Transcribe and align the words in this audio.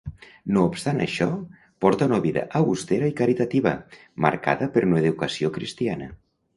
No 0.53 0.61
obstant 0.69 1.01
això, 1.05 1.27
porta 1.85 2.07
una 2.13 2.19
vida 2.25 2.45
austera 2.61 3.13
i 3.13 3.15
caritativa, 3.23 3.77
marcada 4.29 4.73
per 4.79 4.89
una 4.91 5.03
educació 5.07 5.57
cristiana. 5.61 6.15